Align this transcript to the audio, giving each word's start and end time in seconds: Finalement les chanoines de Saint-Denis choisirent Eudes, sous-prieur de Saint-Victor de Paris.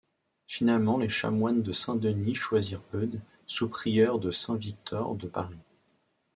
Finalement 0.47 0.97
les 0.97 1.09
chanoines 1.09 1.61
de 1.61 1.71
Saint-Denis 1.71 2.33
choisirent 2.33 2.81
Eudes, 2.95 3.21
sous-prieur 3.45 4.17
de 4.17 4.31
Saint-Victor 4.31 5.13
de 5.13 5.27
Paris. 5.27 5.59